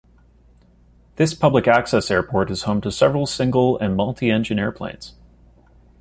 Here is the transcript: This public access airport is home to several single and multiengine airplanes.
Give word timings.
This 1.17 1.35
public 1.35 1.67
access 1.67 2.09
airport 2.09 2.49
is 2.49 2.63
home 2.63 2.81
to 2.81 2.91
several 2.91 3.27
single 3.27 3.77
and 3.77 3.95
multiengine 3.95 4.57
airplanes. 4.59 5.13